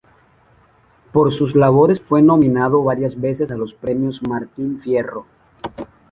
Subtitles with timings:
[1.11, 5.27] Por sus labores fue nominado varias veces a los Premios Martín Fierro.